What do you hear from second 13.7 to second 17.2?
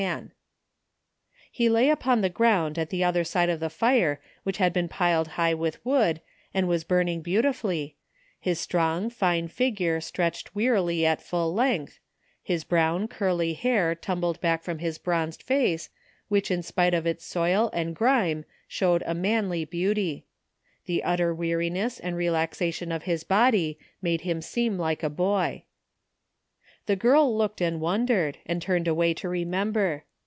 tumbled back from his bronzed face, which in spite of